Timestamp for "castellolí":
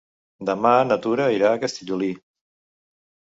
1.65-2.09